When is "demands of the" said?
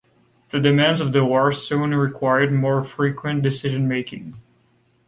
0.59-1.23